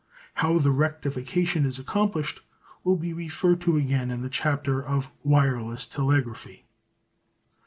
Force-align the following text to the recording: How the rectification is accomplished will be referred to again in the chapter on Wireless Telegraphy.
How 0.33 0.57
the 0.57 0.71
rectification 0.71 1.63
is 1.63 1.77
accomplished 1.77 2.39
will 2.83 2.97
be 2.97 3.13
referred 3.13 3.61
to 3.61 3.77
again 3.77 4.09
in 4.09 4.23
the 4.23 4.29
chapter 4.31 4.83
on 4.83 5.03
Wireless 5.23 5.85
Telegraphy. 5.85 6.65